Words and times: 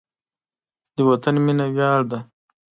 د 0.95 0.97
وطن 1.09 1.35
مینه 1.45 1.65
ویاړ 1.73 1.99
دی. 2.09 2.19